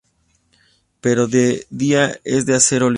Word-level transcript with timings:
Pero 0.99 1.27
de 1.27 1.65
día, 1.69 2.19
es 2.23 2.45
de 2.47 2.55
acceso 2.55 2.89
libre. 2.89 2.89